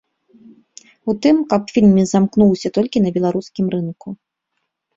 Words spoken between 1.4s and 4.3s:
каб фільм не замкнуўся толькі на беларускім рынку.